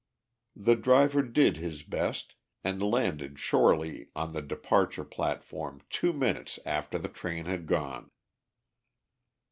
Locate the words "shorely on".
3.37-4.33